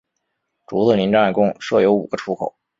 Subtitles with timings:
[0.65, 2.55] 竹子林站共设有五个出口。